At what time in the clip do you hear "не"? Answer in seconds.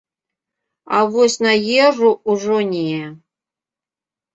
2.75-2.99